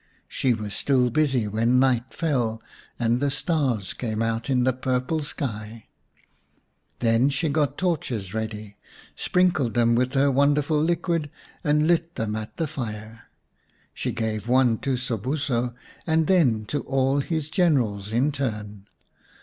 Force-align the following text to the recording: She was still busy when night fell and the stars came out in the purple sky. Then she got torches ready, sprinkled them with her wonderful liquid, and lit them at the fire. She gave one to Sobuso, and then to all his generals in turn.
She 0.27 0.55
was 0.55 0.73
still 0.73 1.11
busy 1.11 1.47
when 1.47 1.79
night 1.79 2.05
fell 2.11 2.59
and 2.97 3.19
the 3.19 3.29
stars 3.29 3.93
came 3.93 4.19
out 4.23 4.49
in 4.49 4.63
the 4.63 4.73
purple 4.73 5.21
sky. 5.21 5.89
Then 7.01 7.29
she 7.29 7.49
got 7.49 7.77
torches 7.77 8.33
ready, 8.33 8.77
sprinkled 9.15 9.75
them 9.75 9.93
with 9.93 10.15
her 10.15 10.31
wonderful 10.31 10.81
liquid, 10.81 11.29
and 11.63 11.85
lit 11.85 12.15
them 12.15 12.35
at 12.35 12.57
the 12.57 12.65
fire. 12.65 13.25
She 13.93 14.11
gave 14.11 14.47
one 14.47 14.79
to 14.79 14.97
Sobuso, 14.97 15.75
and 16.07 16.25
then 16.25 16.65
to 16.65 16.81
all 16.81 17.19
his 17.19 17.51
generals 17.51 18.11
in 18.11 18.31
turn. 18.31 18.87